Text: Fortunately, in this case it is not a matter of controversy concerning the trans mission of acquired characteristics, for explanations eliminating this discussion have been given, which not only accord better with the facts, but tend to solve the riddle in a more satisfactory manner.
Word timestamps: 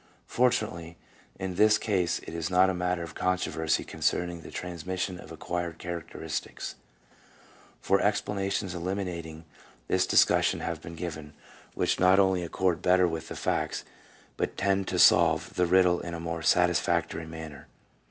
Fortunately, 0.25 0.97
in 1.37 1.57
this 1.57 1.77
case 1.77 2.17
it 2.25 2.33
is 2.33 2.49
not 2.49 2.71
a 2.71 2.73
matter 2.73 3.03
of 3.03 3.13
controversy 3.13 3.83
concerning 3.83 4.41
the 4.41 4.49
trans 4.49 4.83
mission 4.83 5.19
of 5.19 5.31
acquired 5.31 5.77
characteristics, 5.77 6.73
for 7.79 8.01
explanations 8.01 8.73
eliminating 8.73 9.45
this 9.87 10.07
discussion 10.07 10.61
have 10.61 10.81
been 10.81 10.95
given, 10.95 11.33
which 11.75 11.99
not 11.99 12.17
only 12.17 12.41
accord 12.41 12.81
better 12.81 13.07
with 13.07 13.27
the 13.27 13.35
facts, 13.35 13.85
but 14.37 14.57
tend 14.57 14.87
to 14.87 14.97
solve 14.97 15.53
the 15.53 15.67
riddle 15.67 15.99
in 15.99 16.15
a 16.15 16.19
more 16.19 16.41
satisfactory 16.41 17.27
manner. 17.27 17.67